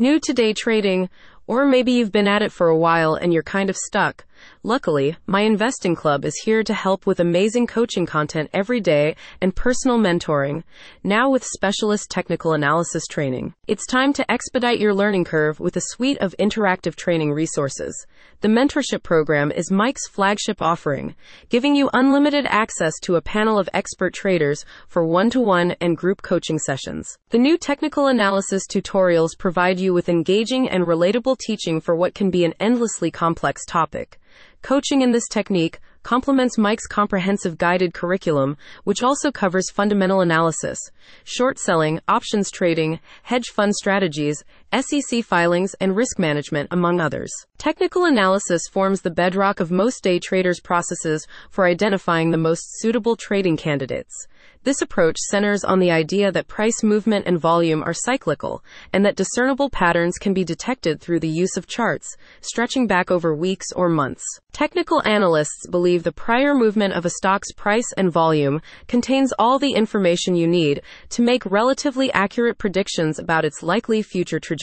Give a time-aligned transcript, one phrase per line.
[0.00, 1.10] New to day trading,
[1.48, 4.24] or maybe you've been at it for a while and you're kind of stuck.
[4.62, 9.54] Luckily, my investing club is here to help with amazing coaching content every day and
[9.54, 10.62] personal mentoring,
[11.04, 13.54] now with specialist technical analysis training.
[13.66, 18.06] It's time to expedite your learning curve with a suite of interactive training resources.
[18.40, 21.14] The mentorship program is Mike's flagship offering,
[21.48, 25.96] giving you unlimited access to a panel of expert traders for one to one and
[25.96, 27.18] group coaching sessions.
[27.30, 32.30] The new technical analysis tutorials provide you with engaging and relatable teaching for what can
[32.30, 34.20] be an endlessly complex topic.
[34.62, 40.78] Coaching in this technique complements Mike's comprehensive guided curriculum, which also covers fundamental analysis,
[41.22, 47.30] short selling, options trading, hedge fund strategies, SEC filings, and risk management, among others.
[47.56, 53.16] Technical analysis forms the bedrock of most day traders' processes for identifying the most suitable
[53.16, 54.26] trading candidates.
[54.64, 59.16] This approach centers on the idea that price movement and volume are cyclical, and that
[59.16, 63.88] discernible patterns can be detected through the use of charts, stretching back over weeks or
[63.88, 64.24] months.
[64.52, 69.72] Technical analysts believe the prior movement of a stock's price and volume contains all the
[69.72, 74.57] information you need to make relatively accurate predictions about its likely future trajectory.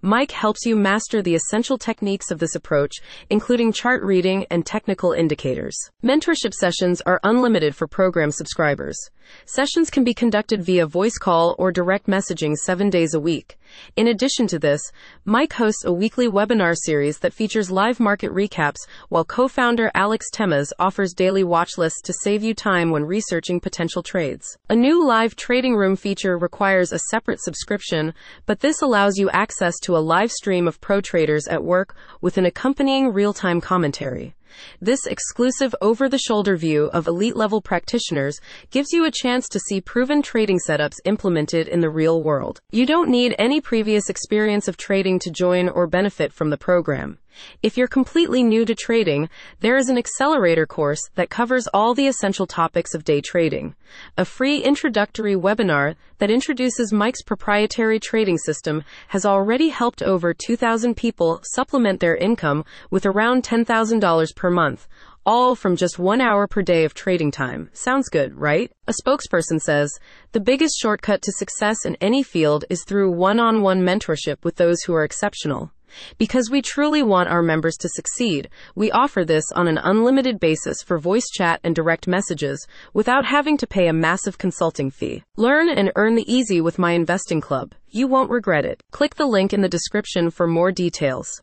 [0.00, 2.96] Mike helps you master the essential techniques of this approach,
[3.30, 5.76] including chart reading and technical indicators.
[6.04, 8.98] Mentorship sessions are unlimited for program subscribers.
[9.44, 13.58] Sessions can be conducted via voice call or direct messaging seven days a week.
[13.96, 14.80] In addition to this,
[15.24, 20.72] Mike hosts a weekly webinar series that features live market recaps, while co-founder Alex Temes
[20.78, 24.58] offers daily watch lists to save you time when researching potential trades.
[24.68, 28.14] A new live trading room feature requires a separate subscription,
[28.46, 32.36] but this allows you access to a live stream of pro traders at work with
[32.36, 34.34] an accompanying real-time commentary.
[34.80, 39.60] This exclusive over the shoulder view of elite level practitioners gives you a chance to
[39.60, 42.60] see proven trading setups implemented in the real world.
[42.70, 47.18] You don't need any previous experience of trading to join or benefit from the program.
[47.62, 49.28] If you're completely new to trading,
[49.60, 53.74] there is an accelerator course that covers all the essential topics of day trading.
[54.16, 60.96] A free introductory webinar that introduces Mike's proprietary trading system has already helped over 2,000
[60.96, 64.88] people supplement their income with around $10,000 per month,
[65.24, 67.70] all from just one hour per day of trading time.
[67.72, 68.72] Sounds good, right?
[68.88, 69.92] A spokesperson says
[70.32, 74.56] the biggest shortcut to success in any field is through one on one mentorship with
[74.56, 75.70] those who are exceptional.
[76.18, 80.82] Because we truly want our members to succeed, we offer this on an unlimited basis
[80.84, 85.22] for voice chat and direct messages without having to pay a massive consulting fee.
[85.36, 87.72] Learn and earn the easy with my investing club.
[87.88, 88.82] You won't regret it.
[88.90, 91.40] Click the link in the description for more details.